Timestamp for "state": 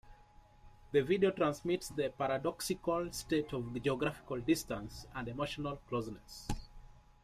3.11-3.53